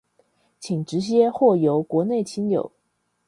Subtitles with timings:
[0.59, 2.71] 請直接或由國內親友